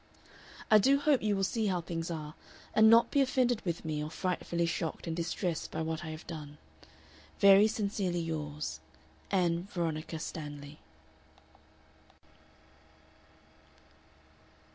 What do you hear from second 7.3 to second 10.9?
"Very sincerely yours, "ANN VERONICA STANLEY."